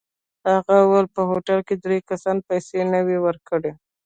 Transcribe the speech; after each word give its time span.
هغه 0.51 0.73
وویل 0.81 1.07
په 1.15 1.21
هوټل 1.29 1.59
کې 1.67 1.75
درې 1.83 1.97
کسانو 2.09 2.45
پیسې 2.49 2.79
نه 2.93 2.99
وې 3.05 3.17
ورکړې. 3.25 3.71